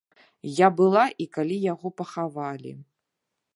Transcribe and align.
Я 0.59 0.69
была 0.79 1.03
і 1.25 1.27
калі 1.37 1.57
яго 1.73 1.87
пахавалі. 2.03 2.71